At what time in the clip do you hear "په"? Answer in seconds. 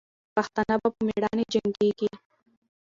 0.95-1.01